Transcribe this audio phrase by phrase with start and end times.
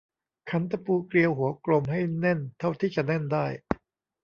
[0.49, 3.45] ขันตะปูเกลียวหัวกลมให้แน่นเท่าที่จะแน่นได้